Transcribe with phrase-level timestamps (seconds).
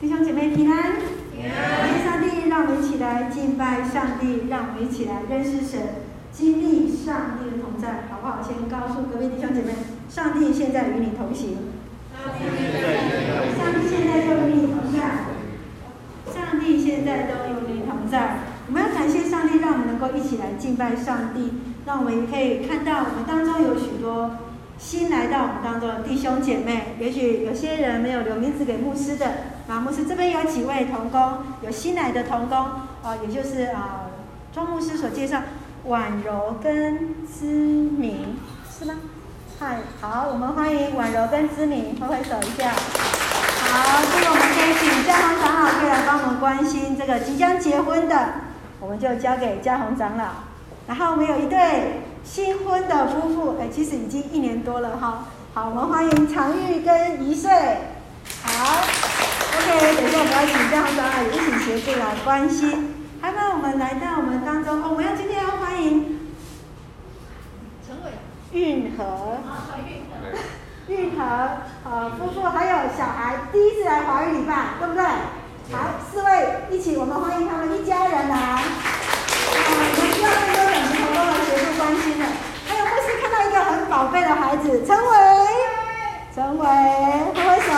[0.00, 0.94] 弟兄姐妹平安，
[1.34, 1.80] 平安。
[1.80, 8.38] 感谢上帝，让我们一起来敬拜上帝，让我们一起来认识神，经历上帝的同在，好不好？
[8.40, 9.74] 先告诉隔壁弟兄姐妹，
[10.08, 11.74] 上帝现在与你同行。
[12.14, 15.26] 上帝现在都与你同在。
[16.32, 18.38] 上帝现在都与你同在。
[18.68, 21.54] 我们要感谢上帝，让我们能够一起来敬拜上帝，
[21.84, 24.30] 让我们可以看到我们当中有许多。
[24.78, 29.26] 新来到我们当中的弟兄姐妹，也许有些人没有留名字给牧师的，
[29.68, 34.06] 啊，牧师这边有几位童工，有新来的童工，啊，也就是啊，
[34.50, 35.42] 庄牧师所介绍，
[35.84, 38.94] 婉柔跟知明，是吗？
[39.60, 42.70] 嗨，好，我们欢迎婉柔跟知明，挥挥手一下。
[42.70, 48.28] 好，这个我们可以请嘉宏长老可以来帮我们关心这个即将结婚的，
[48.80, 50.24] 我们就交给嘉宏长老。
[50.86, 52.04] 然后我们有一对。
[52.24, 55.24] 新婚的夫妇，哎，其实已经一年多了哈。
[55.54, 57.50] 好，我们欢迎常玉跟一岁。
[58.42, 58.82] 好
[59.68, 62.94] ，OK，等一下我们要请嘉宏长老也一起协助来关心。
[63.20, 66.20] 还有我们来到我们当中，哦，我们要今天要欢迎
[67.86, 68.12] 陈伟、
[68.52, 69.38] 运河，
[70.88, 71.22] 运河，
[71.84, 75.04] 呃夫妇，还有小孩第一次来华语礼拜，对不对？
[75.70, 78.36] 好，四位一起，我们欢迎他们一家人来。
[78.36, 78.62] 啊，
[79.48, 79.80] 我们
[80.14, 82.24] 需要更多的人同胞来协助关心的。
[82.68, 85.12] 还有牧师看到一个很宝贝的孩子，陈伟，
[86.34, 86.64] 陈伟，
[87.34, 87.72] 挥挥手。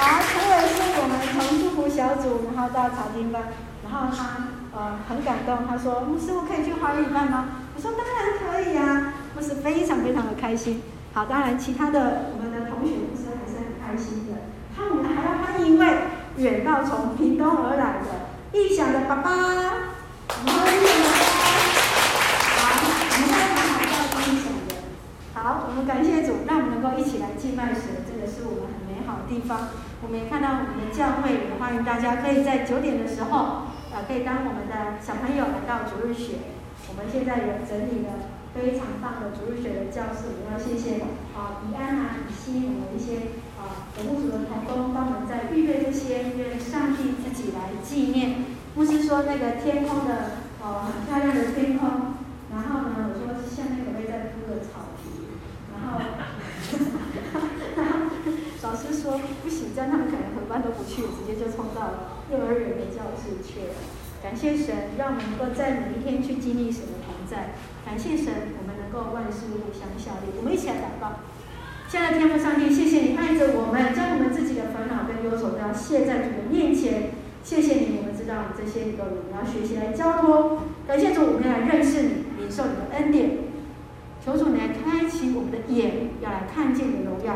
[0.00, 3.42] 好，陈伟是我们从祝福小组，然后到查经班，
[3.84, 7.48] 然后他呃很感动，他说牧师，我可以去华语班吗？
[7.76, 10.80] 我说当然可以啊，牧师非常非常的开心。
[11.12, 14.48] 好，当然其他的我们的同学牧师还是很开心的。
[14.74, 15.86] 他们还要欢迎一位
[16.38, 21.20] 远道从屏东而来的异想的爸爸，欢迎爸爸。
[22.56, 22.88] 好，我
[23.20, 23.92] 们再谈谈到
[24.24, 24.72] 义祥的。
[25.34, 29.68] 好，我们感谢主，让我们能够一起来敬拜神，这个是我们很美好的地方。
[30.02, 36.56] 我们也看到我们的教会，也欢迎大家可以在九点的时候，呃，可以当我们的小朋友来到主日学。
[36.88, 41.04] 我们现在有整理了非常棒的主日学的教室，我们要谢谢
[41.36, 43.38] 啊，宜安啊，以西，我们一些。
[43.60, 48.46] 啊，本牧组的同工帮我们在预备这些，愿上帝自己来纪念。
[48.74, 52.16] 牧师说那个天空的哦，很漂亮的天空。
[52.50, 55.36] 然后呢，我说下面可不可以再铺个草皮？
[55.76, 56.00] 然后
[58.70, 63.74] 老师说不行，这样他们可能很班都不去，直接就冲到幼儿园的教室去了。
[64.22, 67.58] 感谢神，让我们能够在每一天去经历神的同在。
[67.84, 70.38] 感谢神，我们能够万事互相效力。
[70.38, 71.18] 我们一起来祷告。
[71.90, 77.10] 亲爱的天父上帝，谢谢你爱着我们，将我们自己的烦恼跟忧愁都要卸在主的面前。
[77.42, 80.62] 谢谢你，我们知道这些都我们要学习来交托。
[80.86, 83.50] 感谢主，我们要来认识你，领受你的恩典。
[84.22, 87.34] 求主来开启我们的眼，要来看见你的荣耀；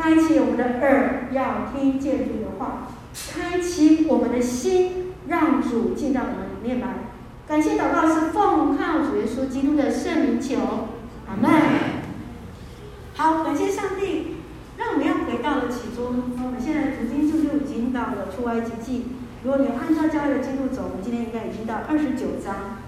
[0.00, 2.88] 开启我们的耳，要听见主的话；
[3.34, 6.94] 开启我们的心，让主进到我们里面来。
[7.46, 10.56] 感谢祷告是奉靠主耶稣基督的圣名求，
[11.28, 11.50] 阿门。
[13.14, 14.36] 好，感谢上帝，
[14.78, 16.04] 让我们要回到了起初。
[16.06, 19.04] 我们现在读经就就已经到了出埃及记。
[19.44, 22.78] 如果你按照教会的进度走，我们今天应该已经到二十九章。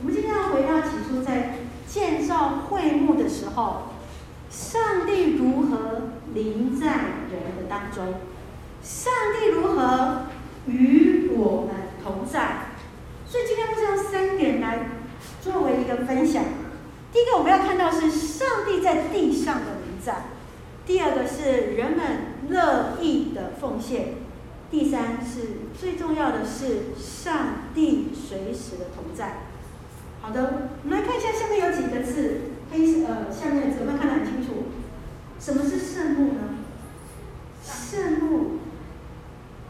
[0.00, 1.56] 我们今天要回到起初，在
[1.88, 3.89] 建造会幕的时候，
[4.50, 6.86] 上帝如何临在
[7.30, 8.14] 人的当中？
[8.82, 10.26] 上帝如何
[10.66, 12.72] 与我们同在？
[13.26, 14.90] 所以今天我们用三点来
[15.40, 16.44] 作为一个分享。
[17.12, 19.90] 第一个，我们要看到是上帝在地上的临。
[20.00, 20.24] 在，
[20.86, 22.00] 第二个是人们
[22.48, 24.14] 乐意的奉献，
[24.70, 29.42] 第三是最重要的是上帝随时的同在。
[30.22, 34.64] 好的，我们来看一下下面有几个字，黑色呃下面怎么看得很清楚？
[35.38, 36.40] 什么是圣幕呢？
[37.64, 38.58] 圣幕，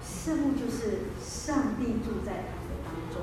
[0.02, 3.22] 圣幕就是上帝住在他的当中。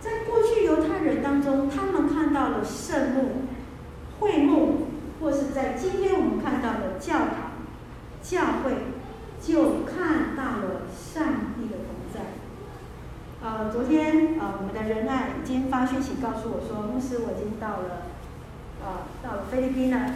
[0.00, 3.42] 在过去犹太人当中，他们看到了圣幕、
[4.20, 4.86] 会幕。
[5.18, 7.56] 或是在今天我们看到的教堂、
[8.22, 8.92] 教会，
[9.40, 12.20] 就看到了上帝的同在。
[13.42, 18.02] 呃，昨天呃，我们的仁爱已经发讯息告诉我说，牧师我已经到了，
[18.84, 20.14] 呃，到了菲律宾呢。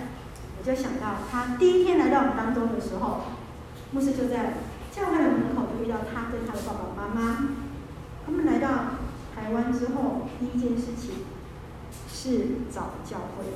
[0.58, 3.22] 我就想到他第一天来到我们当中的时候，
[3.92, 4.56] 牧师就在
[4.92, 7.48] 教会的门口就遇到他跟他的爸爸妈妈。
[8.26, 8.68] 他们来到
[9.34, 11.24] 台湾之后，第一件事情
[12.12, 13.46] 是找教会。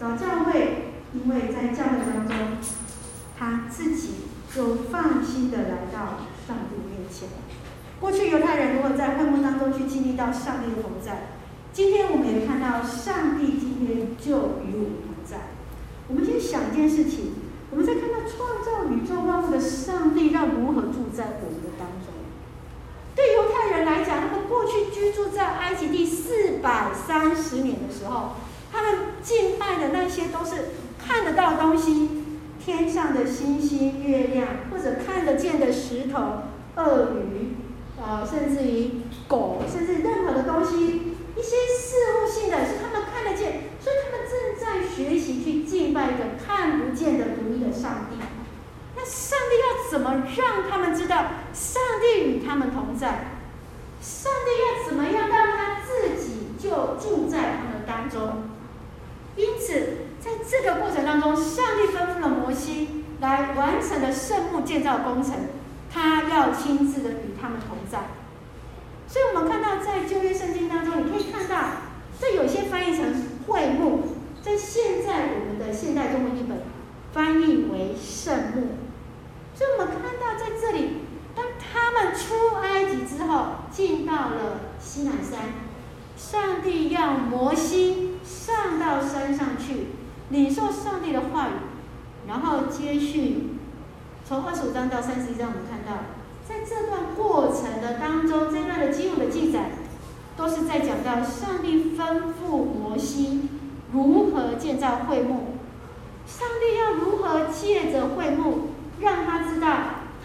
[0.00, 2.56] 找教会，因为在教会当中，
[3.38, 4.14] 他自己
[4.54, 7.28] 就放心的来到上帝面前。
[8.00, 11.33] 过去犹太人如果在会幕当中去经历到上帝的同在，
[11.74, 15.50] 今天我们也看到上帝今天就与我们同在。
[16.06, 17.32] 我们先想一件事情，
[17.72, 22.14] 我们在看到创造宇宙万物的上帝，让在我们的当中。
[23.16, 28.34] 对犹太人来讲，他们过去居住在埃及地四百三十年的时候，
[28.72, 30.74] 他们敬拜的那些都是
[31.04, 32.08] 看得到东西，
[32.64, 36.44] 天上的星星、月亮，或者看得见的石头、
[36.76, 37.56] 鳄鱼，
[38.00, 38.90] 呃，甚至于
[39.26, 48.16] 狗，甚至任何的东西，一些事物性的，是他们看得见，所以他们正在学习去敬拜一个看不见的独一的上帝。
[48.96, 53.32] 那上帝要怎么让他们知道上帝与他们同在？
[54.00, 58.44] 上帝要怎么样让他自己就住在他们当中？
[59.36, 65.34] 因此，在这个过程当中，上帝吩咐了摩西来完成了圣幕建造工程，
[65.92, 67.98] 他要亲自的与他们同在。
[69.14, 71.68] 所以我们看到在旧约圣经当中，你可以看到，
[72.20, 73.14] 这有些翻译成
[73.46, 74.08] 会幕，
[74.42, 76.62] 在现在我们的现代中文译本
[77.12, 78.70] 翻译为圣幕。
[79.54, 80.96] 所以我们看到在这里，
[81.32, 85.52] 当他们出埃及之后，进到了西乃山，
[86.16, 88.10] 上帝要摩西。
[88.24, 89.88] 上到山上去，
[90.30, 91.52] 领受上帝的话语，
[92.26, 93.58] 然后接续
[94.26, 96.02] 从二十五章到三十一章，我们看到，
[96.46, 99.70] 在这段过程的当中，这段的经文的记载，
[100.36, 103.48] 都是在讲到上帝吩咐摩西
[103.92, 105.56] 如何建造会幕，
[106.26, 108.68] 上帝要如何借着会幕
[109.00, 109.68] 让他知道，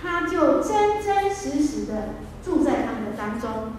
[0.01, 2.09] 他就真真实实的
[2.43, 3.73] 住在他们的当中。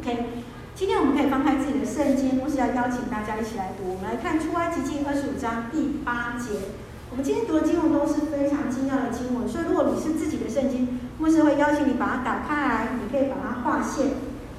[0.00, 0.44] OK。
[0.74, 3.94] 今天我们可以翻开自己的圣经，牧师要邀请大家一起来读。
[3.94, 6.70] 我们来看出埃及记二十五章第八节。
[7.10, 14.12] 我们今天读的经文都是非常精要的经文，所以如果你是自己的圣经，牧师会邀请你把它打开来，你可以把它划线。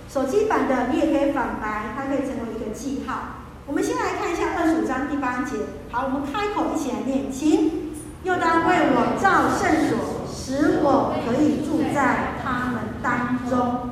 [0.09, 3.35] 手机版的你也可以反白，它可以成为一个记号。
[3.65, 5.56] 我们先来看一下二十五章第八节。
[5.91, 7.89] 好，我们开口一起来念，请。
[8.23, 13.91] 又当为我造圣所，使我可以住在他们当中。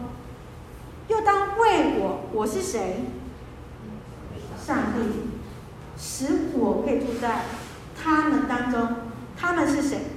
[1.07, 3.05] 又当为我，我是谁？
[4.61, 5.29] 上帝，
[5.97, 7.43] 使我可以住在
[7.95, 8.97] 他们当中。
[9.39, 10.16] 他们是谁？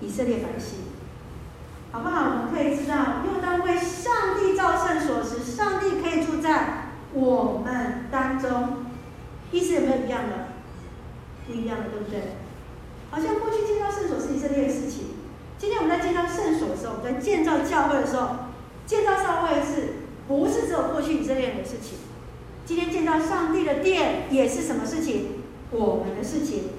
[0.00, 0.78] 以色列百姓，
[1.92, 2.24] 好不好？
[2.24, 8.86] 我们可以知道，又当为上帝造圣所，时上帝可以住在我们当中。
[9.52, 10.48] 意思有没有一样的？
[11.46, 12.36] 不一样的，对不对？
[13.10, 15.06] 好像过去建造圣所是以色列的事情。
[15.58, 18.50] 今天我们在建造圣所的时候，我们在建造教会的时候。
[18.86, 21.98] 建造教会是不是只有过去以色列人的事情？
[22.66, 25.42] 今天建造上帝的殿也是什么事情？
[25.70, 26.70] 我们的事情。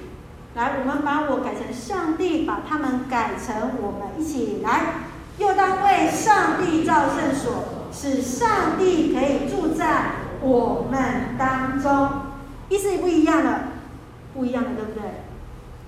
[0.54, 5.06] 来，我们把我改成上帝，把他们改成我们，一起来。
[5.38, 10.12] 又当为上帝造圣所，使上帝可以住在
[10.42, 12.10] 我们当中。
[12.70, 13.70] 意思也不一样了，
[14.34, 15.02] 不一样的，对不对？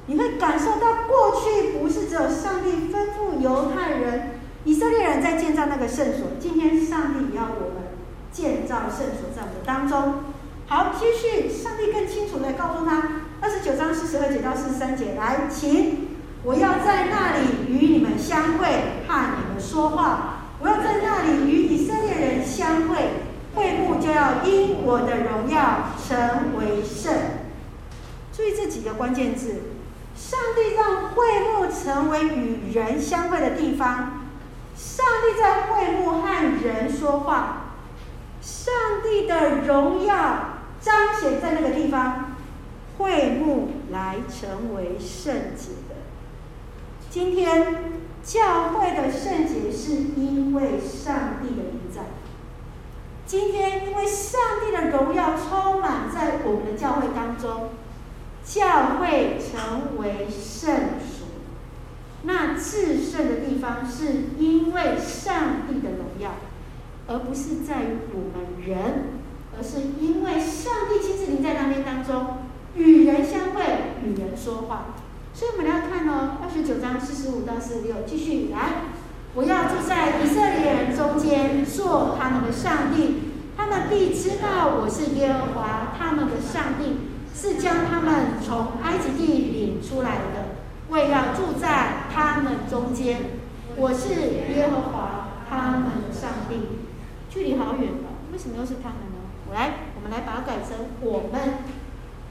[0.08, 4.40] 你会感受到过去不是只有上帝吩咐犹太人。
[4.66, 7.84] 以色列人在建造那个圣所，今天上帝也要我们
[8.32, 10.24] 建造圣所在我们当中。
[10.68, 13.03] 好，继续，上帝更清楚的告诉他，
[14.14, 16.10] 十二节到四十三节，来，请，
[16.44, 18.68] 我要在那里与你们相会，
[19.08, 20.52] 和你们说话。
[20.60, 23.10] 我要在那里与以色列人相会，
[23.56, 27.12] 会幕就要因我的荣耀成为圣。
[28.32, 29.64] 注意这几个关键字，
[30.16, 34.22] 上帝让会幕成为与人相会的地方。
[34.76, 36.28] 上帝在会幕和
[36.64, 37.78] 人说话，
[38.44, 42.23] 上帝的荣耀彰显在那个地方，
[43.04, 45.96] 会幕来成为圣洁的。
[47.10, 47.92] 今天
[48.24, 52.04] 教会的圣洁是因为上帝的临在。
[53.26, 57.70] 今天因为上帝的荣耀充满在我们的教会当中，
[58.44, 61.28] 教会成为圣所。
[62.24, 66.32] 那至圣的地方，是因为上帝的荣耀，
[67.08, 69.20] 而不是在于我们人，
[69.58, 72.38] 而是因为上帝亲自临在那边当中，
[72.76, 73.64] 与人相会，
[74.04, 74.96] 与人说话。
[75.34, 78.94] 所以我们要看哦，二十九章四十五到四十六，继续来。
[79.36, 86.98] 我要住在以色列人中间，做他们的上帝，他们必知道我是耶和华，他们的上帝，
[87.34, 90.54] 是将他们从埃及地领出来的。
[90.90, 93.22] 为要住在他们中间，
[93.76, 94.10] 我是
[94.54, 96.84] 耶和华他们的上帝。
[97.28, 99.18] 距离好远了，为什么又是他们呢？
[99.50, 101.66] 我来，我们来把它改成我们，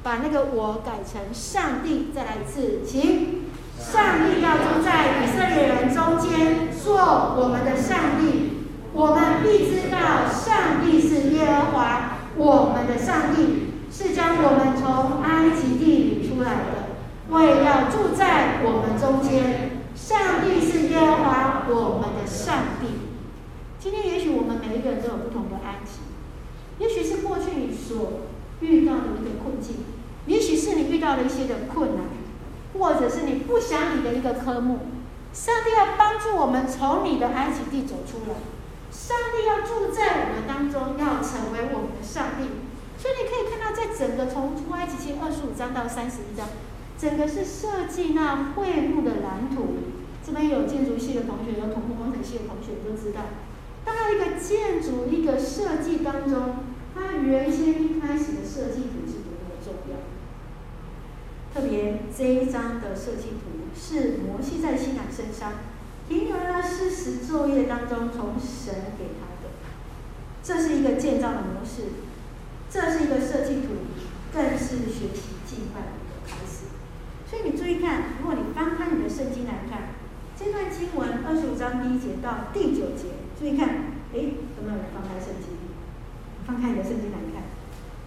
[0.02, 2.08] 把那个我改成上帝。
[2.14, 3.44] 再来一次，请
[3.78, 6.96] 上帝要住在以色列人中间，做
[7.38, 8.50] 我们的上帝。
[8.92, 16.82] 我们必知道上帝是耶和华，我们的上帝是将我们从埃及地里出来的。
[17.30, 22.88] 为要住在我们中间，上帝是耶和华我们的上帝。
[23.78, 26.00] 今天也许我们每一个人都有不同的安息，
[26.78, 28.20] 也许是过去你所
[28.60, 29.76] 遇到的一个困境，
[30.26, 32.06] 也许是你遇到了一些的困难，
[32.78, 34.78] 或者是你不想理的一个科目。
[35.32, 38.36] 上帝要帮助我们从你的埃及地走出来，
[38.92, 42.48] 上帝要住在我们当中，要成为我们的上帝。
[43.00, 46.46] 所以你可以看到，在整个从出埃及记二十五章到三十一章，
[46.96, 49.90] 整个是设计那会幕的蓝图。
[50.24, 53.22] 这边有建筑系的同学，有土木工程系的同学都知道，
[53.84, 56.62] 当一个建筑一个设计当中，
[56.94, 59.21] 它原先一开始的设计图是。
[61.54, 63.62] 特别这一张的设计图。
[63.74, 65.60] 是摩西在西乃山上
[66.06, 69.48] 停留了四十昼夜当中，从神给他的。
[70.44, 72.04] 这是一个建造的模式，
[72.68, 73.72] 这是一个设计图，
[74.30, 76.68] 更是学习敬拜的一个开始。
[77.26, 79.96] 所以你注意看，如果你翻开你的圣经来看，
[80.36, 85.56] 这段经文二十五章第一节到第九节，注意看，哎，有没有人翻开圣经？
[86.46, 87.42] 翻开你的圣经来看，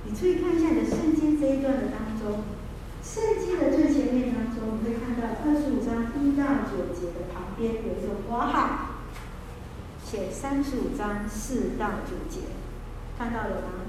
[0.05, 2.53] 你注意看一下你的圣经这一段的当中。
[3.05, 8.97] 圣经的最前面当中，你会看到二十五章一到九节的旁边有一个括号，
[10.03, 12.47] 写三十五章四到九节，
[13.15, 13.85] 看到了吗？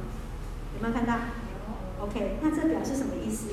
[0.76, 1.16] 有没有看到
[1.98, 3.48] ？OK，那这表示什么意思？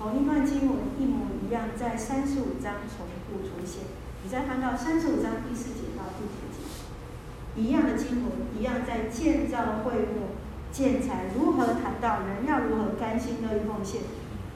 [0.00, 3.84] 同一段经文一模一样，在三十五章重复出现。
[4.24, 10.32] 你再翻到三十五章第四节到第九节，一样的经文，一样在建造会幕。
[10.74, 14.02] 建材如何谈到人要如何甘心乐意奉献，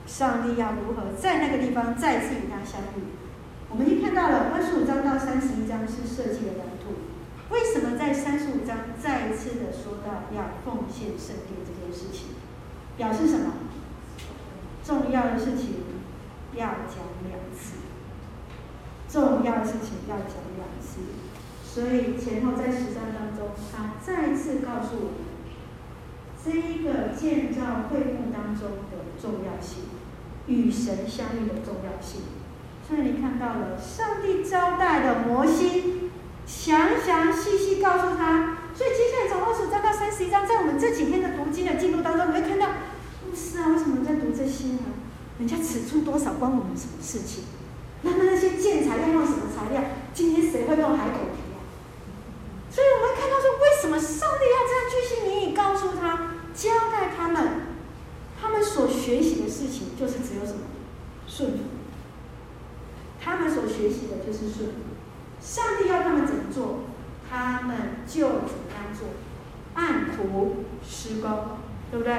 [0.04, 3.14] 上帝要如何在那个地方再次与他相遇？
[3.70, 7.06] 我们已经看到了二十五章到三十一章是设计的蓝图，
[7.54, 12.34] 为什么在三十五章再一次的说到要奉献圣殿这件事情？
[12.96, 13.52] 表示什么？
[14.84, 15.86] 重要的事情
[16.56, 17.78] 要讲两次，
[19.08, 20.98] 重要的事情要讲两次，
[21.62, 25.27] 所以前后在十章当中，他再次告诉我们。
[26.50, 29.84] 这一个建造会幕当中的重要性，
[30.46, 32.22] 与神相遇的重要性，
[32.88, 36.08] 所以你看到了上帝交代的摩西，
[36.46, 38.56] 详详细细告诉他。
[38.74, 42.68] 所以接下来从二十章到三十一章，在我们这几天的读经的进度当中，你会看到，
[43.28, 44.96] 牧师啊，为什么在读这些呢？
[45.38, 47.44] 人家尺寸多少关我们什么事情？
[48.00, 49.82] 那么那些建材要用什么材料？
[50.14, 51.60] 今天谁会用海狗皮啊？
[52.70, 56.37] 所以我们看到说，为什么上帝要这样巨细靡遗告诉他？
[56.58, 57.68] 交代他们，
[58.40, 60.62] 他们所学习的事情就是只有什么
[61.28, 61.58] 顺服。
[63.22, 64.74] 他们所学习的就是顺服。
[65.40, 66.80] 上帝要他们怎么做，
[67.30, 67.76] 他们
[68.08, 69.06] 就怎么样做，
[69.74, 71.58] 按图施工，
[71.92, 72.14] 对不对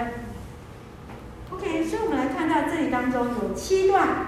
[1.51, 4.27] ？OK，所以我们来看到这里当中有七段。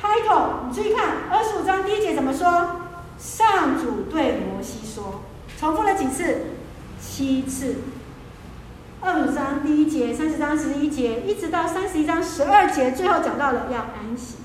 [0.00, 2.82] Title，你注意看二十五章第一节怎么说？
[3.18, 5.22] 上主对摩西说，
[5.58, 6.42] 重复了几次？
[7.00, 7.76] 七次。
[9.04, 14.36] 二五章第一节，三十章十一节，一直到三十一章十二节，最后讲到了要安息，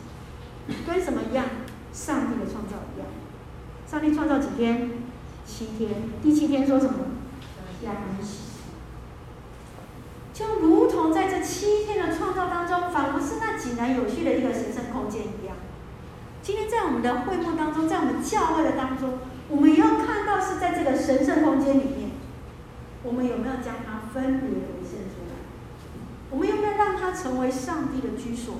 [0.88, 1.46] 跟什么一样？
[1.94, 3.08] 上帝的创造一样。
[3.86, 4.90] 上帝创造几天？
[5.46, 5.92] 七天。
[6.24, 6.94] 第七天说什么？
[7.84, 8.48] 要安息。
[10.34, 15.56] 就如同在这七天的创造当中，仿佛是那井然有序的一个神圣空间一样。
[16.42, 22.07] 今天在我们的会幕当中，在我们教会的当中，我们要看到是在这个神圣空间里面，
[23.04, 23.98] 我们有没有将它？
[24.14, 25.36] 分别为圣出来，
[26.32, 28.56] 我们有没有让它成为上帝的居所？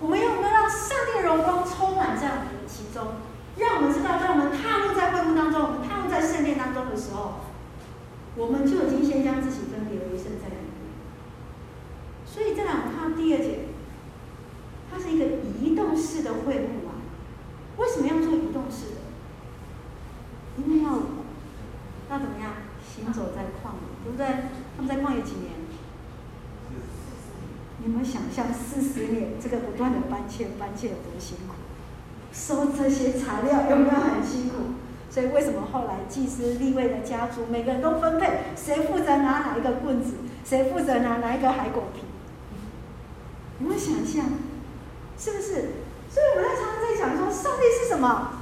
[0.00, 3.22] 我们有没有让上帝的荣光充满在我们的其中？
[3.56, 7.44] 让我们知道，当我们踏入在会幕当中，我们踏入在圣殿当中的时候，
[8.34, 10.90] 我们就已经先将自己分别为圣在里面。
[12.24, 13.68] 所以，再来我们看第二节，
[14.90, 15.26] 它是一个
[15.62, 16.98] 移动式的会幕啊。
[17.76, 19.00] 为什么要做移动式的？
[20.58, 20.90] 因为要
[22.10, 22.65] 要怎么样？
[22.96, 24.26] 行走在旷野，对不对？
[24.76, 25.52] 他们在旷野几年？
[27.84, 31.54] 你们想象四十年，这个不断的搬迁，搬迁有多辛苦？
[32.32, 34.54] 收这些材料有没有很辛苦？
[35.10, 42.00] 所以为什么后来祭司、立位的家族每个人都分配，谁负责拿哪一个棍子，谁负责拿哪一个海果皮？
[43.58, 44.24] 你们想象，
[45.18, 45.52] 是不是？
[46.10, 48.32] 所以我们在常常在讲说，上帝是什么？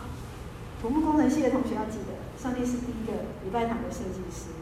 [0.81, 2.14] 土木工程系的同学要记得，
[2.45, 4.53] 上帝是第一个礼拜堂的设计师。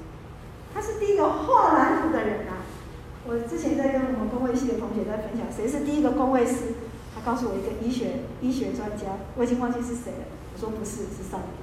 [0.73, 2.63] 他是第一个画蓝图的人啊！
[3.27, 6.79] 我之前在跟我们工位系的同学在分享，谁是第一个工位师？
[7.13, 10.31] 他告诉我一个医学医学专家，我已经忘记是谁了。
[10.55, 11.59] 我说不是，是上帝。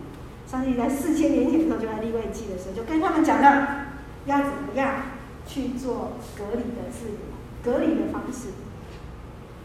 [0.46, 3.96] 上帝在四千年前的时候就在利未记的时候就跟他们讲了，
[4.26, 5.16] 要怎么样
[5.48, 7.32] 去做隔离的治疗、
[7.64, 8.52] 隔离的方式。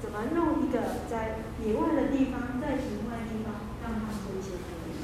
[0.01, 4.95] 怎么弄一个在野外的地方，在庭外的地方，让他们做一些隔离。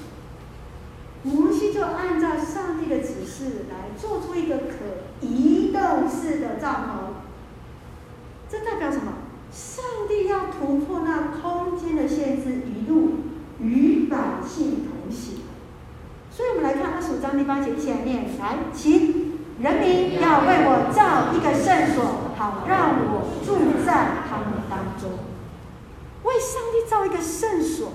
[1.23, 7.13] 摩西就按照上帝的指示来做出一个可移动式的帐篷。
[8.49, 9.13] 这代表什么？
[9.53, 13.17] 上帝要突破那空间的限制，一路
[13.59, 14.17] 与百
[14.47, 15.41] 姓同行。
[16.31, 25.11] 所以我们来看二十五章第八节，一起来念，来，请人民要为我造一个圣所，好让我住在他们当中。
[26.23, 27.93] 为上帝造一个圣所，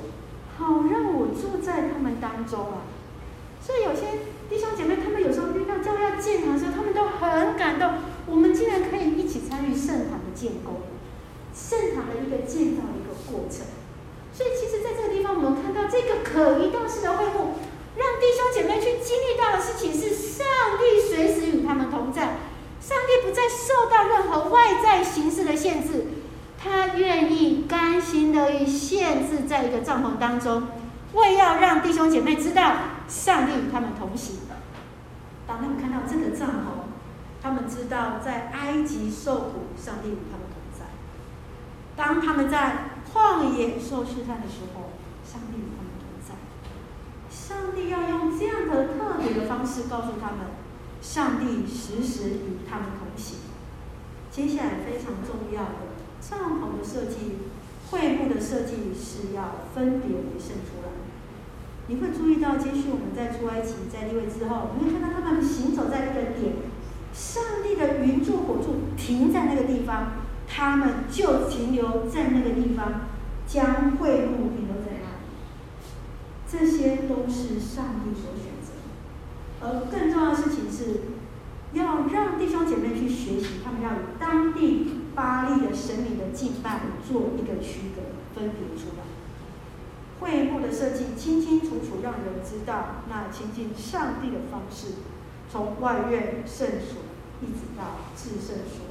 [0.59, 2.93] 好让我住在他们当中啊！
[3.65, 7.93] 所以有些弟兄姐妹，他们有时候遇到教会要建堂的时候，他们都很感动。
[8.27, 10.81] 我们竟然可以一起参与圣堂的建构，
[11.51, 13.67] 圣堂的一个建造的一个过程。
[14.33, 17.53] 所以，其实在这个地方，我们看到这个可移动式的会幕。
[17.95, 20.45] 让弟兄姐妹去经历到的事情是，上
[20.77, 22.35] 帝随时与他们同在，
[22.81, 26.05] 上帝不再受到任何外在形式的限制，
[26.61, 30.63] 他愿意甘心乐意限制在一个帐篷当中，
[31.13, 32.75] 为要让弟兄姐妹知道
[33.07, 34.39] 上帝与他们同行。
[35.47, 36.91] 当他们看到这个帐篷，
[37.41, 40.09] 他们知道在埃及受苦，上帝；
[41.95, 44.91] 当他们在旷野受试探的时候，
[45.23, 46.35] 上帝与他们同在。
[47.29, 50.47] 上帝要用这样的特别的方式告诉他们，
[51.01, 53.37] 上帝时时与他们同行。
[54.29, 57.37] 接下来非常重要的帐篷的设计、
[57.89, 60.91] 会幕的设计是要分别为圣出来。
[61.87, 66.55] 你会注意到，接续我们在出埃及、在立位之后，你会看到他们行走在那个点，
[67.13, 70.24] 上帝的云柱火柱停在那个地方，
[70.55, 73.09] 他们就停留在那个地方，
[73.45, 75.25] 将会幕停留在那里。
[76.49, 78.71] 这些都是上帝所选择，
[79.59, 81.01] 而更重要的事情是，
[81.73, 89.03] 要让弟兄姐妹去学习，他们要与当地巴力的神明的敬拜做一个区隔，分别出来。
[90.21, 94.93] 会幕的设计清清楚楚，让人知道那亲近上帝的方式，
[95.51, 97.01] 从外院圣所
[97.41, 97.83] 一直到
[98.15, 98.84] 至圣所。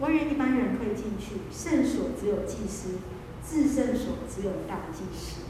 [0.00, 2.98] 外院一般人可以进去，圣所只有祭司，
[3.46, 5.42] 至圣所只有大祭司。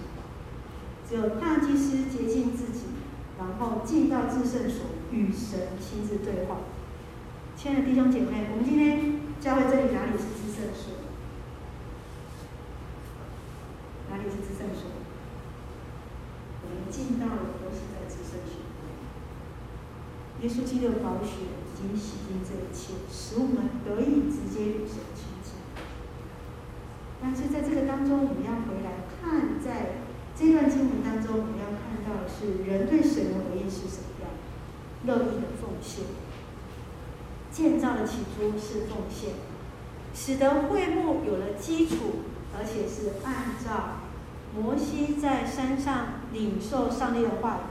[1.09, 2.87] 只有大祭司洁净自己，
[3.39, 6.59] 然后进到至圣所与神亲自对话。
[7.57, 10.95] 亲爱的弟兄姐妹，我们今天教会这里哪里是至圣所？
[14.09, 14.91] 哪里是至圣所？
[16.63, 18.59] 我们进到的都是在至圣所。
[20.43, 25.55] 耶稣基督的宝血经洗净这一切，使我们得以直接与神亲近。
[27.21, 30.03] 但是在这个当中，我们要回来看在。
[30.33, 34.31] 这段经文当中，我们要看到的是人对神的回应是什么样？
[35.05, 36.05] 乐意的奉献，
[37.53, 39.35] 建造的起初是奉献，
[40.15, 42.23] 使得会幕有了基础，
[42.57, 43.99] 而且是按照
[44.57, 47.70] 摩西在山上领受上帝的话语，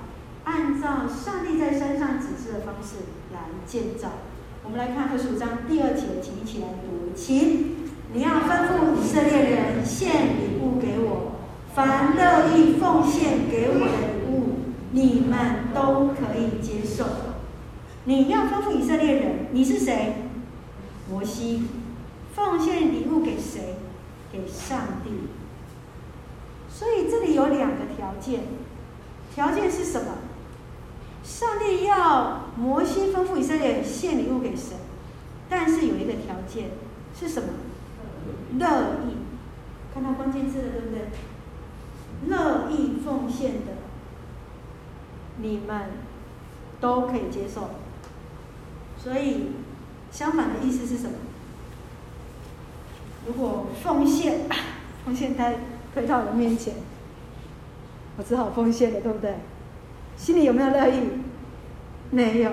[0.50, 2.96] 按照上帝在山上指示的方式
[3.32, 4.10] 来建造。
[4.64, 11.34] 我们来看二十五章第二节，请一起来读：请你要吩咐以色列人献礼物给我。
[11.76, 14.56] 凡乐意奉献给我的礼物，
[14.92, 17.06] 你们都可以接受。
[18.06, 20.16] 你要吩咐以色列人，你是谁？
[21.12, 21.68] 摩西，
[22.34, 23.76] 奉献礼物给谁？
[24.32, 25.12] 给上帝。
[26.72, 28.42] 所以这里有两个条件，
[29.34, 30.08] 条件是什么？
[31.30, 34.76] 上帝要摩西吩咐以色列献礼物给神，
[35.48, 36.72] 但是有一个条件
[37.18, 37.50] 是什么？
[38.58, 39.16] 乐意。
[39.94, 41.08] 看到关键字了，对不对？
[42.28, 43.74] 乐意奉献的，
[45.38, 45.92] 你们
[46.82, 47.70] 都可以接受。
[48.98, 49.52] 所以，
[50.12, 51.14] 相反的意思是什么？
[53.28, 54.50] 如果奉献，
[55.06, 55.60] 奉献在
[55.94, 56.74] 推到人面前，
[58.18, 59.36] 我只好奉献了，对不对？
[60.20, 61.10] 心里有没有乐意？
[62.12, 62.52] 没有。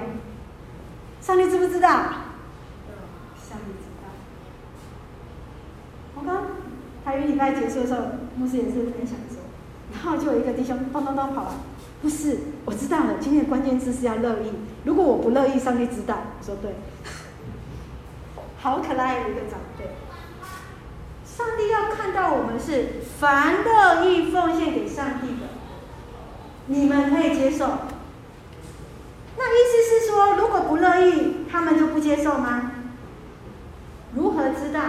[1.20, 1.88] 上帝知不知道？
[1.90, 4.08] 上帝知道。
[6.14, 6.44] 我刚
[7.04, 8.00] 台语礼拜结束的时候，
[8.36, 9.38] 牧师也是分享说。
[9.92, 11.50] 然后就有一个弟兄咚咚咚跑来，
[12.00, 14.52] 不是，我知道了，今天的关键字是要乐意。
[14.84, 16.18] 如果我不乐意，上帝知道。
[16.38, 16.76] 我说对，
[18.58, 19.90] 好可爱的一个长辈。
[21.24, 25.48] 上帝要看到我们是凡乐意奉献给上帝的，
[26.66, 27.66] 你们可以接受。
[29.36, 32.72] 那意思是说，如果不乐意，他们就不接受吗？
[34.14, 34.80] 如何知道？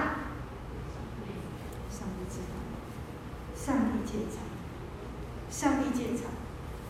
[1.89, 2.55] 上帝知道，
[3.55, 4.37] 上帝检查。
[5.49, 6.25] 上帝建厂，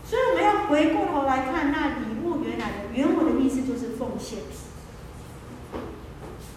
[0.03, 4.39] 所以我们要回过头来看那礼物原来的原文的意思就是奉献。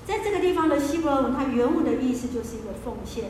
[0.04, 3.26] 在这个地方的希伯来文，它原文的意思就是一个奉献，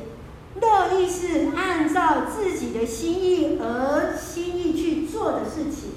[0.56, 5.92] 乐意是按照自己的心意而心意去做的事情，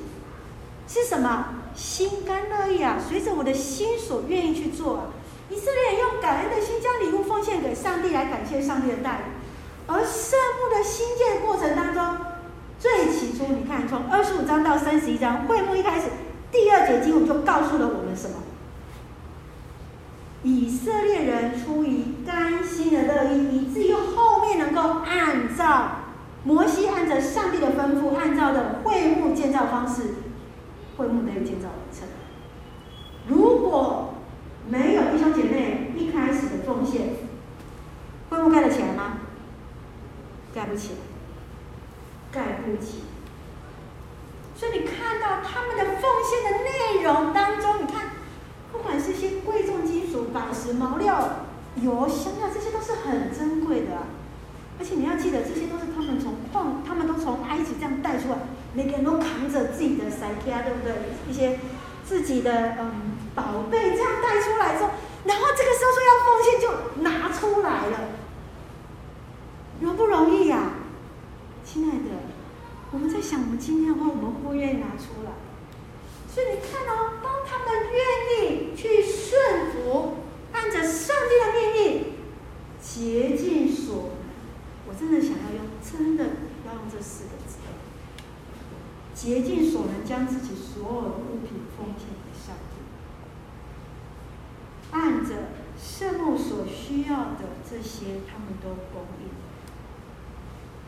[0.88, 1.56] 是什么？
[1.76, 5.04] 心甘乐意啊，随着我的心所愿意去做啊。
[5.50, 9.26] 以色列用感恩的心将礼物奉献给上帝，来感谢上帝的带领。
[9.88, 12.26] 而圣幕的兴建过程当中，
[12.80, 16.08] 最起初，你看从二十五章到三十一章，会幕一开始，
[16.52, 18.36] 第二节经文就告诉了我们什么？
[20.44, 24.33] 以色列人出于甘心的乐意，以至于后
[25.06, 25.92] 按照
[26.44, 30.16] 摩西按照上帝的吩咐，按照的会幕建造方式，
[30.98, 32.08] 会幕得以建造完成。
[33.28, 34.16] 如果
[34.68, 37.16] 没有弟兄姐妹一开始的奉献，
[38.30, 39.20] 会幕盖得起来吗？
[40.54, 41.00] 盖不起来，
[42.32, 43.04] 盖不起。
[44.56, 48.12] 所以你看到他们的奉献的内容当中，你看，
[48.72, 54.04] 不管是些贵重金属、宝石、毛料、油、香料，这些都是很珍贵的啊。
[54.80, 58.38] 而且你要记得，这些都是他们从矿，他们都从埃及这样带出来，
[58.74, 60.94] 每个人都扛着自己的塞卡，对不对？
[61.30, 61.60] 一些
[62.04, 64.90] 自你的嗯宝贝这样带出来之后，
[65.26, 66.66] 然后这个时候说要奉献，就
[67.04, 67.30] 拿
[67.70, 68.10] 来了。
[69.80, 70.72] 容不容易呀、啊，
[71.64, 72.10] 亲爱的？
[72.92, 75.32] 我们在想，我们今天的话，我们会不会愿意拿出来？
[76.28, 78.02] 所以你看哦，当他们愿
[78.50, 80.16] 意去顺服，
[80.54, 82.14] 按着上帝的命令，
[82.82, 84.24] 竭尽所能。
[84.88, 86.24] 我真的想要用，真的
[86.66, 87.58] 要用这四个字：
[89.14, 92.76] 竭尽所能，将自己所有的物品奉献给上帝，
[94.92, 99.30] 按着圣幕所需要的这些，他们都供应。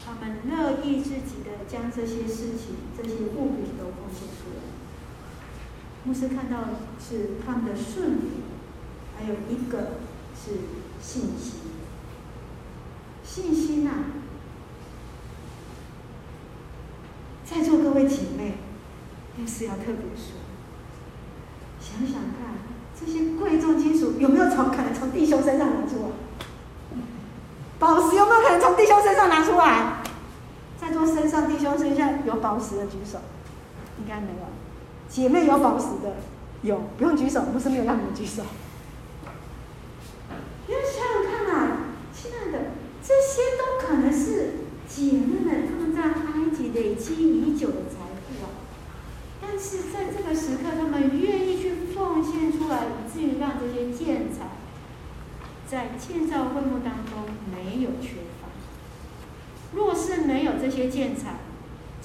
[0.05, 4.61] 他们乐意自己的将这些事情、这些物品都奉献出来。
[6.03, 8.27] 牧师看到是他们的顺服，
[9.17, 9.97] 还有一个
[10.35, 10.51] 是
[11.01, 11.61] 信心。
[13.23, 14.05] 信心呐、啊，
[17.43, 18.59] 在座各位姐妹，
[19.35, 20.37] 牧师要特别说，
[21.81, 22.59] 想想看，
[22.97, 25.75] 这些贵重金属有没有从可能从弟兄身上来？
[27.79, 29.97] 宝石有没有可能从弟兄身上拿出来？
[30.79, 31.05] 在座
[31.77, 33.19] 身上弟兄身上有宝石的举手，
[33.99, 34.47] 应该没有。
[35.07, 36.15] 姐妹有宝石的，
[36.63, 38.43] 有，不用举手，不是没有让你们举手。
[40.67, 41.77] 你要想想看啊，
[42.13, 42.71] 亲爱的，
[43.03, 44.53] 这些都可能是
[44.87, 48.49] 姐妹们他们在埃及累积已久的财富啊。
[49.41, 54.49] 但是在这个时刻，他们愿意去奉献出来，以至于让这些建材。
[55.67, 58.49] 在建造会幕当中没有缺乏。
[59.73, 61.37] 若是没有这些建材，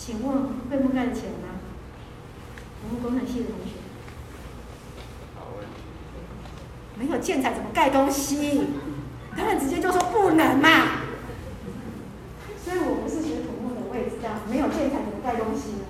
[0.00, 1.60] 请问会幕盖得起来吗？
[2.82, 3.72] 我们工程系的同学，
[6.98, 8.62] 没有建材怎么盖东西？
[9.36, 11.02] 他们直接就说不能嘛。
[12.64, 15.84] 所以我不是学土木的，我也知道没有建材怎么盖东西呢？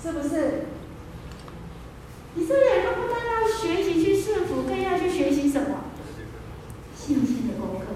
[0.00, 0.66] 是不是？
[2.36, 5.86] 以色列人不但要学习去顺服，更要去学习什么？
[6.94, 7.86] 信心的功课，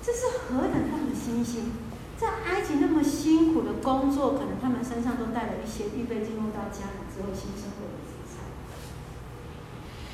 [0.00, 1.72] 这是何等大的信心！
[2.18, 8.44] 在埃及那么辛苦的工作，可能他们身上都带了一些预备进入到家里之后新生活的资产。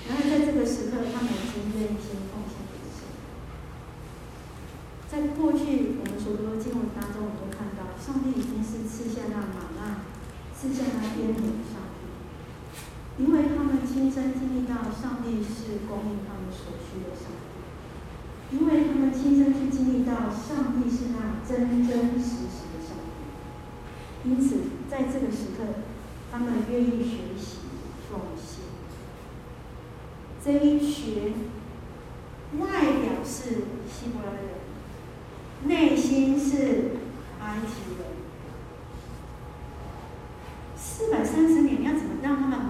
[0.06, 3.08] 然后在这个时刻，他们已经愿意先奉献给神。
[5.08, 10.04] 在过去我们所读的经文当中，我们都看到，上帝已经是赐下那玛纳，
[10.52, 12.12] 赐下那边领上帝。
[13.18, 22.61] 因为他们亲身经历到上帝是供应他们所需的上帝，因为他们亲身去经历到上帝是那真真实实，
[24.24, 24.56] 因此
[24.90, 25.64] 在这个时刻，
[26.30, 27.58] 他们愿意学习
[28.10, 28.64] 奉献。
[30.44, 31.34] 这一群
[32.58, 34.48] 外表是希伯来人，
[35.64, 36.96] 内心是
[37.40, 38.06] 埃及人，
[40.76, 42.66] 四百三十年，要怎么让他们买？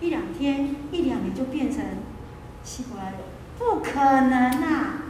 [0.00, 1.84] 一两天、一两年就变成
[2.62, 3.20] 希伯来人，
[3.58, 5.02] 不可能啊！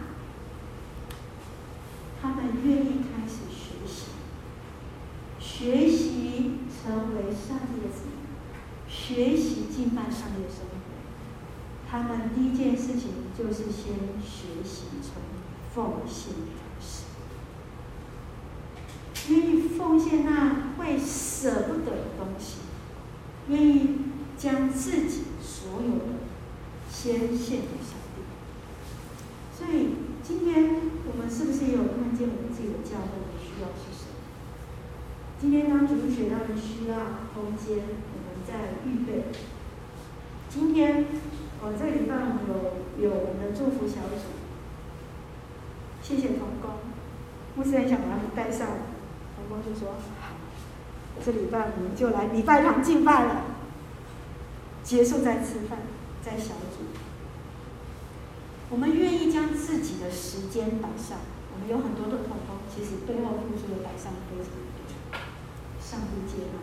[2.23, 3.03] 他们愿意，
[5.59, 8.14] 学习成为上帝的子民，
[8.88, 10.73] 学习敬拜上帝的生活。
[11.90, 15.21] 他们第一件事情就是先学习从
[15.75, 17.07] 奉献开始，
[19.33, 22.59] 愿意奉献那会舍不得的东西，
[23.49, 23.99] 愿意。
[24.38, 26.05] 将自己所有的
[26.88, 28.23] 先献给上帝。
[29.53, 30.77] 所以今天
[31.11, 33.98] 我们是不是也有看见我们自己的教会的需要去？
[35.40, 36.96] 今天当主学到的需要
[37.33, 39.27] 空间，我们在预备。
[40.51, 41.05] 今天
[41.62, 42.38] 哦，这个礼拜我们
[42.98, 44.35] 有有我们的祝福小组，
[46.03, 46.83] 谢谢同工，
[47.55, 48.66] 牧师很想把他们带上，
[49.37, 50.35] 同工就说好，
[51.24, 53.42] 这礼拜我们就来礼拜堂敬拜了，
[54.83, 55.79] 结束再吃饭，
[56.20, 56.83] 再小组。
[58.70, 61.18] 我们愿意将自己的时间摆上，
[61.55, 64.51] 我们有很多的同工，其实背后付出的摆上非常，
[65.88, 66.61] 上帝接纳，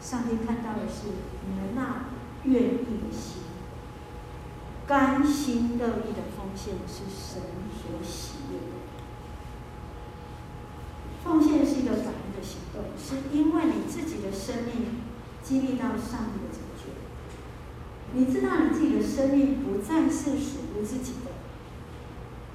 [0.00, 1.08] 上帝看到的是
[1.46, 2.06] 你们那
[2.44, 3.42] 愿意的心。
[4.86, 7.42] 甘心乐意的奉献是神
[7.76, 8.72] 所喜悦的。
[11.22, 15.02] 奉献是一个感恩的行动，是因为你自己的生命
[15.42, 16.88] 经历到上帝的拯救。
[18.14, 21.32] 你知道你自己的生命不再是属于自己的，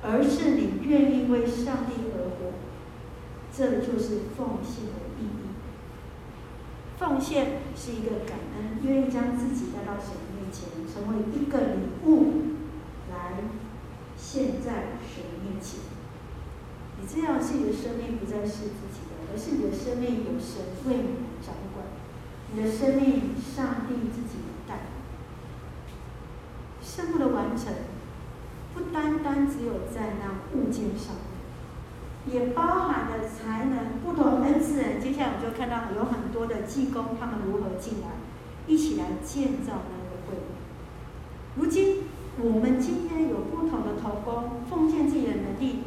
[0.02, 2.54] 而是你愿意为上帝而活，
[3.56, 5.03] 这就是奉献。
[7.00, 10.70] 奉献是一个感恩，愿意将自己带到神面前。
[10.94, 12.54] 成为一个礼物
[13.10, 13.42] 来
[14.16, 15.80] 献在神面前。
[17.02, 21.10] 你这样是你的生命不再是自己的，而是你的生命有神为你
[21.44, 21.88] 掌管。
[22.54, 24.82] 你的生命，上帝自己带。
[26.84, 27.74] 圣幕的完成，
[28.76, 31.16] 不单单只有在那物件上，
[32.26, 35.02] 也包含了才能不同恩赐人。
[35.02, 38.08] 接下来我们就看到有很多的技工，他们如何进来，
[38.68, 40.38] 一起来建造那个会。
[41.56, 42.04] 如今，
[42.42, 45.84] 我们今天有不同的头工奉献自己的能力，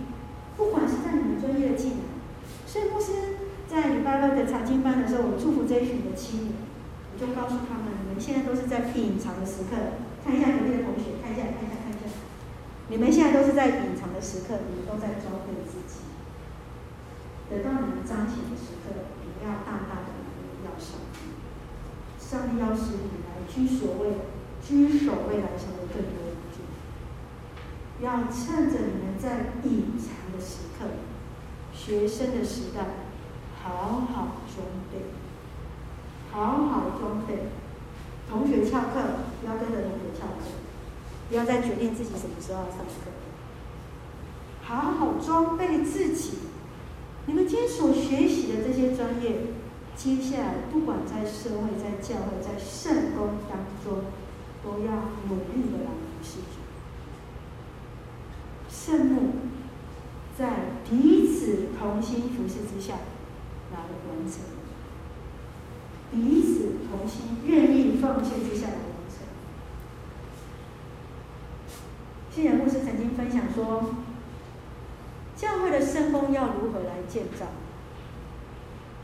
[0.57, 2.07] 不管是在你们专业的技能，
[2.67, 6.55] 所以牧师在礼拜六的查经班的时候，我祝福这一群的青年，
[7.13, 12.15] 我就告诉他们：你们现在都是在隐藏的时刻，看一下隔壁的同学，看一下，看一下，看一下，
[12.89, 15.66] 你们现在都是在隐藏的时刻，你们都在装备
[17.49, 17.63] 自己。
[17.63, 18.91] 等到你们彰显的时刻，
[19.23, 21.31] 你们要大大的荣耀上帝，
[22.19, 24.35] 上帝要使你们来居所位。
[24.67, 30.87] 居首位来成为更多的祝福，要趁着你们在隐藏的时刻、
[31.73, 32.81] 学生的时代，
[33.63, 35.05] 好好装备，
[36.33, 37.47] 好好装备。
[38.29, 40.51] 同学翘课，不要跟着同学翘课，
[41.29, 43.13] 不要再决定自己什么时候要上课。
[44.65, 46.39] 好好装备自己。
[47.27, 49.39] 你们今天所学习的这些专业，
[49.97, 54.05] 接下来不管在社会、在教会、在圣工当中。
[54.65, 54.91] 都要
[55.29, 56.59] 努力的来服侍主。
[58.69, 59.35] 圣母
[60.37, 62.95] 在彼此同心服侍之下
[63.71, 64.41] 来完成，
[66.11, 69.19] 彼此同心愿意奉献之下来完成。
[72.35, 73.95] 信仰牧师曾经分享说，
[75.37, 77.47] 教会的圣工要如何来建造？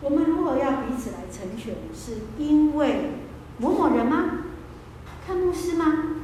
[0.00, 1.74] 我们如何要彼此来成全？
[1.94, 3.10] 是因为
[3.58, 4.38] 某某人吗？
[5.26, 6.16] 看牧师吗？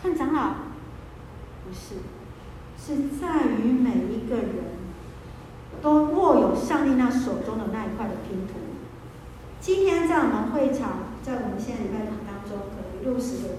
[0.00, 0.54] 看长老？
[1.66, 1.96] 不是，
[2.78, 4.54] 是在于每一个人
[5.82, 8.54] 都握有上帝那手中的那一块的拼图。
[9.60, 13.58] 今天在我们会场，在我们现在礼拜堂当中，可能六十个人，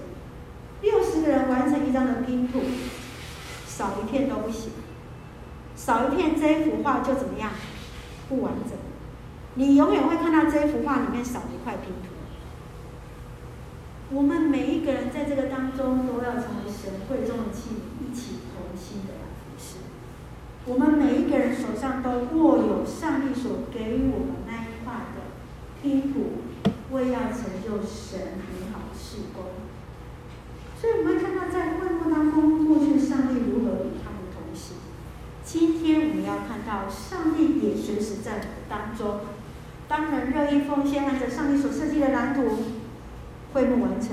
[0.82, 2.60] 六十个人完成一张的拼图，
[3.66, 4.70] 少一片都不行，
[5.86, 7.52] 少一片这一幅画就怎么样？
[8.28, 8.76] 不完整。
[9.54, 12.08] 你永远会看到这一幅画里面少一块拼图。
[14.10, 19.76] 我们每一个人在这个当中都要成为神会中的器皿，一起同心的来服侍。
[20.66, 25.22] 我们每一个人手上都握有上帝所给予我们那一块的
[25.80, 26.42] 拼图，
[26.90, 29.44] 为要成就神美好的事工。
[30.80, 34.78] 所以我们看到在会幕当中，过去上帝如何与他们同行。
[35.42, 39.20] 今天我们要看到上帝也随时在当中。
[39.88, 42.42] 当人乐意奉献，按照上帝所设计的蓝图。
[43.52, 44.10] 会幕完成，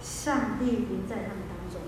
[0.00, 1.82] 上帝临在他们当中。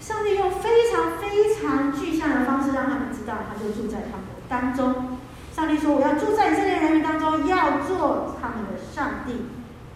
[0.00, 5.18] 上帝用非常非常具象的方式让他们知道，他就住在他们当中。
[5.54, 9.44] 上帝说：“我要住在以色列人民当中，要做他们的上帝。”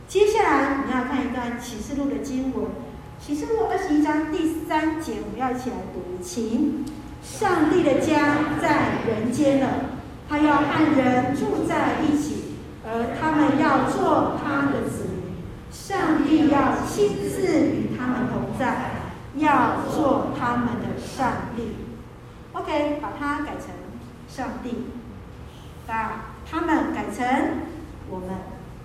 [0.07, 2.67] 接下来我们要看一段启示录的经文，
[3.19, 6.85] 启示录二十一章第三节，我们要一起来读，请：
[7.23, 9.69] 上帝的家在人间了，
[10.29, 12.36] 他要和人住在一起，
[12.87, 15.17] 而他们要做他的子民。
[15.71, 18.93] 上帝要亲自与他们同在，
[19.37, 21.77] 要做他们的上帝。
[22.53, 23.75] OK，把它改成
[24.27, 24.87] 上帝，
[25.87, 27.27] 把他们改成
[28.09, 28.29] 我们。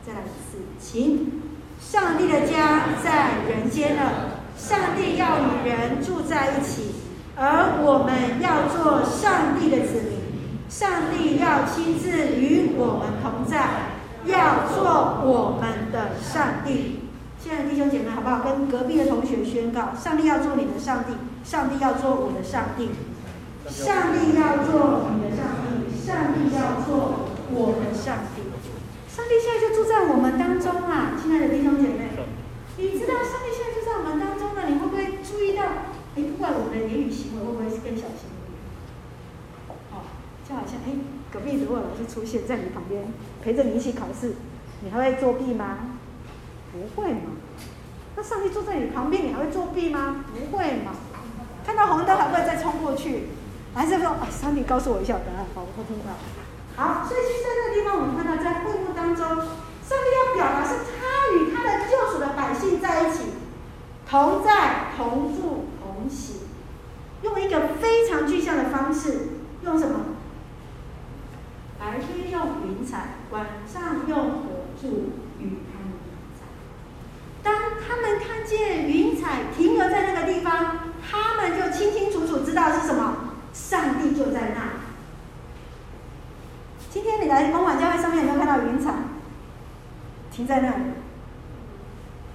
[0.05, 1.41] 再来一次，请。
[1.79, 6.95] 上帝的家在人间了，上帝要与人住在一起，
[7.35, 10.19] 而我们要做上帝的子民。
[10.67, 13.90] 上帝要亲自与我们同在。
[14.25, 17.01] 要做我们的上帝，
[17.39, 18.39] 亲爱的弟兄姐妹，好不好？
[18.41, 22.89] 跟隔壁的同学宣告：上帝要做你的上帝，上帝要做我的上帝，
[23.69, 28.41] 上帝要做你的上帝，上帝要做我的上帝。
[29.12, 31.19] 上帝现在就住在我们当中啊！
[31.21, 32.10] 亲爱的弟兄姐妹，
[32.77, 35.63] 你知道上帝现在就在我们当中了，你会不会注意到？
[36.15, 38.55] 哎，不管我们的言语行为，会不会是更小心一点？
[39.91, 40.07] 哦，
[40.47, 40.95] 就好像哎，
[41.32, 43.06] 隔壁如果老师出现在你旁边，
[43.41, 44.34] 陪着你一起考试，
[44.84, 45.78] 你还会作弊吗？
[46.74, 47.39] 不会嘛？
[48.17, 50.26] 那上帝坐在你旁边，你还会作弊吗？
[50.34, 50.91] 不会嘛？
[51.65, 53.30] 看到红灯还会再冲过去？
[53.74, 56.12] 还是说啊，上帝告诉我一下答案，好，我听到。
[56.76, 63.24] 好，所以其实在这个地方，我们看到在会幕当中，上帝要表达是他与他的救赎的百姓在一起，
[64.10, 66.41] 同在、同住、同喜，
[67.22, 69.30] 用一个非常具象的方式，
[69.63, 70.00] 用什么？
[71.82, 76.46] 白天用云彩，晚上用火柱与他们同在。
[77.41, 84.74] 当他们看见云彩停留在那个地方，他们就清清楚楚知道是什么，上帝就在那。
[86.91, 88.94] 今天你来公馆教会上面有没有看到云彩
[90.32, 90.84] 停在那里？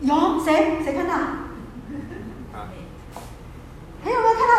[0.01, 0.83] 有谁？
[0.83, 1.15] 谁看到？
[4.03, 4.55] 还有没有看到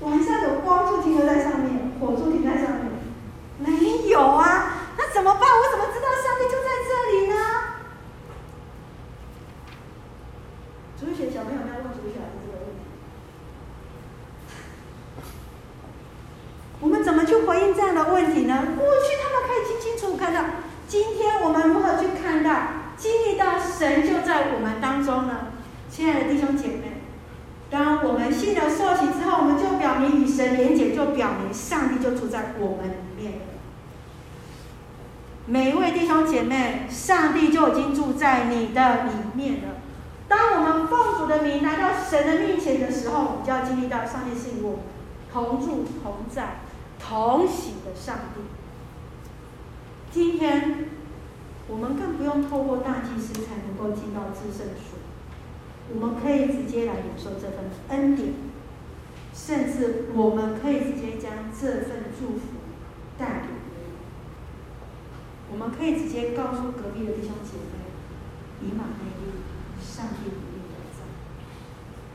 [0.00, 2.90] 晚上有光柱停留在上面，火柱停在上面？
[3.58, 5.42] 没有啊，那怎么办？
[5.42, 7.36] 我怎么知道上帝就在这里呢？
[10.98, 12.80] 主学小朋友们要问主学老师这个问题。
[16.80, 18.68] 我们怎么去回应这样的问题呢？
[18.78, 20.42] 过去他们可以清清楚楚看到，
[20.88, 22.56] 今天我们如何去看到、
[22.96, 25.48] 经历到神就在我们当中呢？
[25.90, 27.02] 亲爱的弟兄姐妹，
[27.68, 33.40] 当我们信了受洗之后，我们就表明与神连结，就表明上帝就住在我们里面。
[35.46, 39.80] 每一位弟兄姐妹，上帝就已经住在你的里面了。
[40.28, 44.80] 当我们奉主的名来到神的面前的时候，我们就要经历到上帝是与我们
[45.32, 46.60] 同住同在。
[47.00, 48.42] 同喜的上帝，
[50.12, 50.90] 今天
[51.66, 54.98] 我们更不用透过大祭司才能够进到至圣所，
[55.94, 58.32] 我们可以直接来领受这份恩典，
[59.34, 62.62] 甚至我们可以直接将这份祝福
[63.18, 63.92] 带给别人。
[65.50, 67.90] 我们可以直接告诉隔壁的弟兄姐妹，
[68.62, 69.42] 以马内利，
[69.82, 71.02] 上帝与你同在。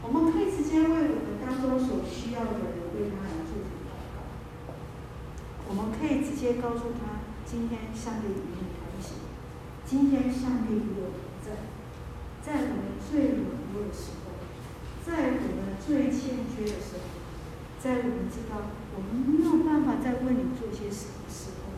[0.02, 2.64] 我们可以直接为我们当中所需要的人
[2.96, 3.70] 为他来祝福。
[5.68, 9.18] 我们可以直接告诉他：今天上帝与你同行，
[9.86, 11.52] 今天上帝与我同在，
[12.42, 14.25] 在我们最软弱的时候，
[15.06, 17.06] 在我们最欠缺的时候，
[17.78, 21.70] 在我们知道我们没有办法再为你做些什么时候，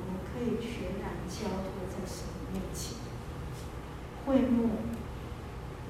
[0.00, 2.96] 我们可以全然交托在神面前。
[4.24, 4.80] 会幕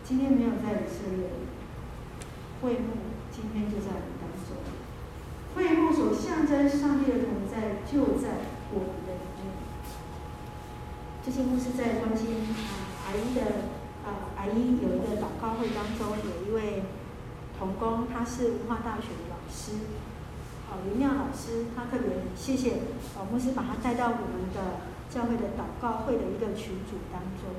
[0.02, 1.30] 今天没有在以色列，
[2.60, 4.58] 会幕今天就在我们当中。
[5.54, 9.54] 会幕所象征上帝的同在，就在我们的里面。
[11.24, 13.77] 这些牧师在关心啊，阿姨的
[14.08, 16.82] 啊，阿姨有一个祷告会当中，有一位
[17.58, 19.84] 童工，他是文化大学的老师，
[20.70, 22.80] 啊，林亮老师，他特别谢谢
[23.14, 27.52] 啊，牧师把他带到我们的教会的祷告会的一个群组当中。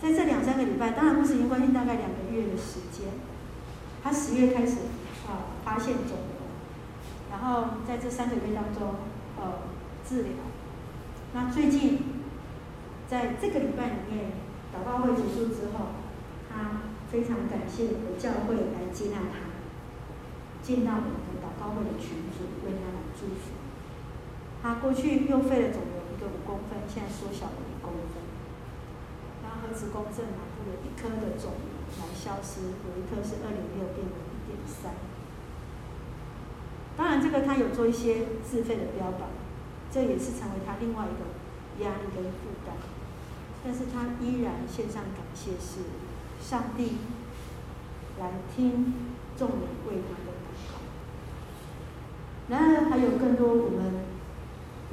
[0.00, 3.06] 在这两三个礼拜，当然牧师已经关心大概两个月的时间，
[4.02, 4.78] 他十月开始
[5.26, 6.42] 啊，发现肿瘤。
[7.30, 8.94] 然后在这三个月当中，
[9.40, 9.58] 呃，
[10.06, 10.32] 治疗。
[11.34, 11.98] 那最近，
[13.08, 14.32] 在这个礼拜里面，
[14.72, 16.00] 祷告会结束之后，
[16.48, 19.52] 他非常感谢我的教会来接纳他，
[20.62, 23.52] 进到我们的祷告会的群组，为他来祝福。
[24.62, 28.24] 他过去右肺的肿瘤一个五公分，现在缩小了一公分。
[29.42, 34.94] 然后核磁共振拿出了一颗的肿瘤来消失，有一颗是二点六变为一点三。
[36.96, 39.28] 当然，这个他有做一些自费的标榜，
[39.90, 42.76] 这也是成为他另外一个压力跟负担。
[43.64, 45.80] 但是他依然献上感谢，是
[46.42, 46.98] 上帝
[48.18, 48.94] 来听
[49.36, 49.58] 众人
[49.88, 50.78] 为他的祷告。
[52.48, 54.04] 然而，还有更多我们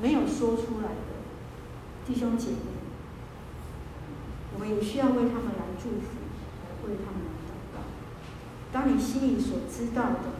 [0.01, 1.11] 没有说出来的
[2.05, 2.57] 弟兄姐妹，
[4.53, 6.19] 我们也需要为他们来祝福，
[6.63, 7.81] 来为他们来祷告。
[8.71, 10.39] 当你心里所知道的。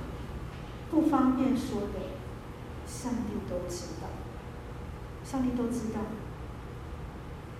[0.91, 1.99] 不方便说的，
[2.87, 4.09] 上帝都知道，
[5.23, 6.01] 上帝都知道。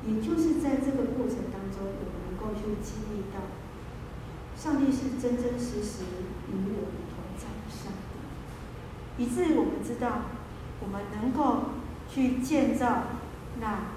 [0.08, 3.42] 也就是在这个过程当中，我们能够去经历到，
[4.56, 6.04] 上帝是真真实实
[6.50, 7.92] 与我们同在的上
[9.18, 10.22] 帝，以至于我们知道，
[10.82, 11.72] 我们能够
[12.10, 13.04] 去建造
[13.60, 13.90] 那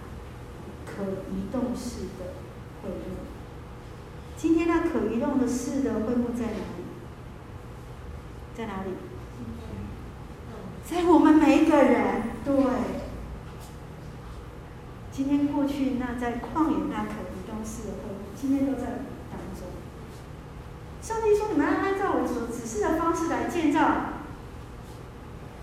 [0.84, 2.34] 可移动式的
[2.82, 3.16] 会幕。
[4.36, 6.82] 今天那可移动的式的会幕在哪里？
[8.56, 8.90] 在哪里？
[10.84, 12.22] 在我们每一个人。
[12.44, 13.01] 对。
[15.12, 18.86] 今天过去那在旷野那可移动式的会，今天都在
[19.30, 19.68] 当中。
[21.02, 23.80] 上帝说：“你们要按照我所指示的方式来建造，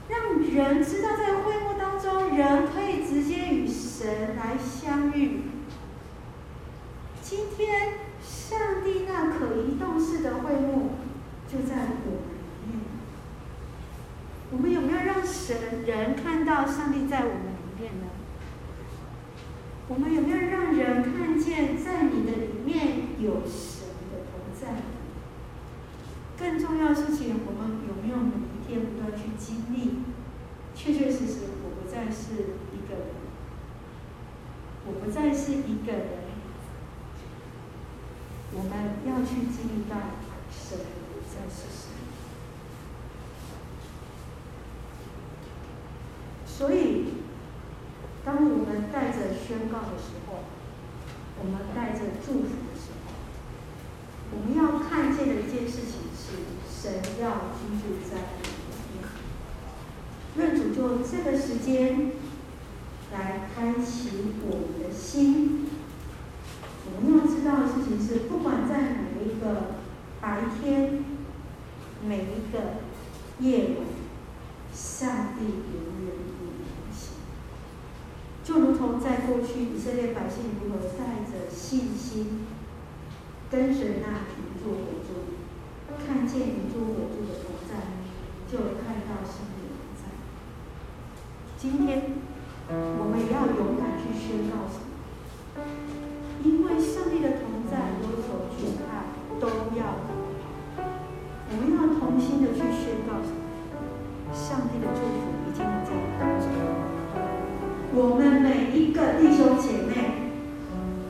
[0.08, 5.42] 让人知道在会幕当中，人可以直接与神来相遇。
[7.24, 10.92] 今天上帝那可移动式的会幕
[11.52, 11.76] 就在
[12.06, 12.82] 我们里面。
[14.52, 18.06] 我们有没有让神人看到上帝在我们里面呢？
[19.90, 24.84] 我们有没有让人看见在你的里面有神的同在？”
[26.40, 30.06] 更重要的事情，我们有没有每一天不断去经历？
[30.74, 33.08] 确确实实，我不再是一个人，
[34.86, 36.30] 我不再是一个人。
[38.54, 38.72] 我们
[39.06, 39.98] 要去经历到
[40.50, 41.90] 神不再是神。
[46.48, 47.19] 所以，
[48.30, 50.46] 当我们带着宣告的时候，
[51.40, 53.10] 我们带着祝福的时候，
[54.30, 56.60] 我们要看见的一件事情是。
[56.80, 59.04] 神要居住在我们里面，
[60.38, 62.14] 愿主就这个时间
[63.12, 65.68] 来开启我们的心。
[66.86, 69.74] 我们要知道的事情是，不管在每一个
[70.22, 71.04] 白天，
[72.08, 72.76] 每一个
[73.40, 73.88] 夜晚，
[74.74, 75.99] 上帝。
[78.50, 82.48] 就如同在过去以色列百姓如何带着信心
[83.52, 85.38] 跟随那云柱火柱。
[86.02, 87.78] 看见云柱火柱的同在，
[88.50, 90.10] 就看到上帝的同在。
[91.60, 92.18] 今天
[92.74, 94.90] 我们也要勇敢去宣告什么？
[96.44, 99.46] 因为上帝的同在，有所惧怕都
[99.78, 99.94] 要。
[101.52, 104.34] 我们要同心的去宣告什么？
[104.34, 106.50] 上帝的祝福已经在当中。
[107.92, 108.22] 我们
[108.90, 110.34] 一个弟兄姐妹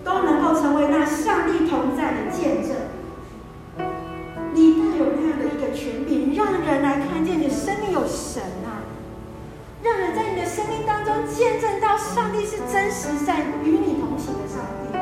[0.04, 2.76] 都能够成为那上帝同在的见证
[4.54, 5.70] 你有那样的一个。
[5.72, 8.84] 权柄，让人来看见你的生命有神啊！
[9.82, 14.98] 让人在你的生命当中见证到上帝是真实在与你同行的上帝。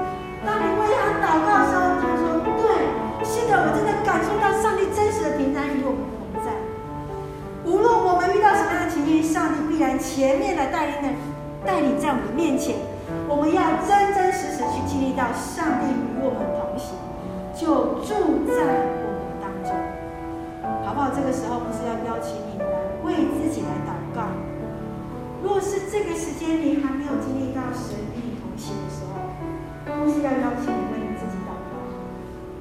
[0.46, 6.52] 当你为他祷告的时候，他说：“对，是的，我真的感受到上帝真实的平安与我们同在。
[7.64, 11.08] 无论我们遇到什么样的情境，上帝必然前面来带领的，
[11.68, 12.80] 带领在我们面前。
[13.28, 16.96] 我们要真真实实去经历到上帝与我们同行，
[17.52, 19.76] 就住在我们当中，
[20.88, 22.66] 好不好。”这个时候，不是要邀请你来
[23.04, 24.32] 为自己来祷告。
[25.44, 29.20] 若是这个时间你还没有经历到神与你同行的时候，
[29.84, 31.76] 不是要邀请你为你自己祷告，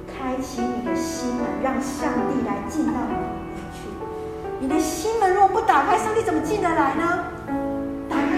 [0.07, 3.87] 开启你的心门，让上帝来进到你里面去。
[4.59, 7.23] 你的心门若不打开，上帝怎么进得来呢？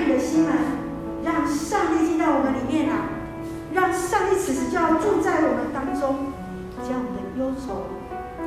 [0.10, 0.54] 的心门，
[1.24, 2.96] 让上帝进到我们里面来，
[3.74, 6.34] 让上帝此时就要住在我们当中，
[6.84, 7.88] 将我们的忧愁、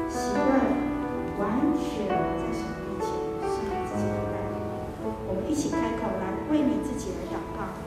[0.09, 0.93] 喜乐。
[1.41, 2.15] 完全在
[2.53, 3.09] 神面前，
[3.49, 4.55] 是你自己的带领。
[5.27, 7.82] 我们一起开口来为你自己来祷告。